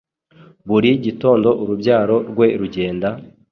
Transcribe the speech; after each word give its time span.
Buri 0.67 0.89
gitondo 1.05 1.49
urubyaro 1.61 2.17
rwe 2.29 2.47
rugenda 2.59 3.09